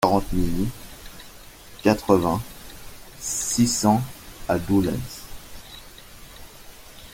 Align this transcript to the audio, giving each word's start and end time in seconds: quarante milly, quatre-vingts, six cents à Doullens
quarante 0.03 0.33
milly, 0.33 0.67
quatre-vingts, 1.83 2.41
six 3.19 3.67
cents 3.67 4.01
à 4.49 4.57
Doullens 4.57 4.97